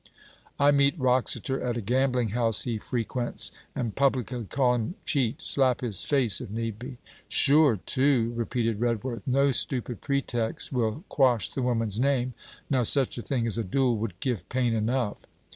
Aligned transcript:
'I 0.59 0.71
meet 0.71 0.99
Wroxeter 0.99 1.61
at 1.61 1.77
a 1.77 1.79
gambling 1.79 2.29
house 2.29 2.63
he 2.63 2.79
frequents, 2.79 3.51
and 3.75 3.95
publicly 3.95 4.45
call 4.45 4.73
him 4.73 4.95
cheat 5.05 5.43
slap 5.43 5.81
his 5.81 6.03
face, 6.05 6.41
if 6.41 6.49
need 6.49 6.79
be.' 6.79 6.97
'Sure 7.29 7.77
to!' 7.85 8.33
repeated 8.33 8.79
Redworth. 8.79 9.27
'No 9.27 9.51
stupid 9.51 10.01
pretext 10.01 10.73
will 10.73 11.03
quash 11.07 11.49
the 11.51 11.61
woman's 11.61 11.99
name. 11.99 12.33
Now, 12.67 12.81
such 12.81 13.19
a 13.19 13.21
thing 13.21 13.45
as 13.45 13.59
a 13.59 13.63
duel 13.63 13.95
would 13.97 14.19
give 14.19 14.49
pain 14.49 14.73
enough.' 14.73 15.23